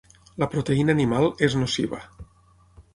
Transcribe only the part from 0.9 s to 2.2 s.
animal és nociva.